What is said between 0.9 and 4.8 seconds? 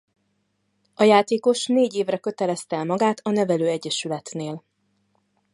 A játékos négy évre kötelezte el magát a nevelőegyesületénél.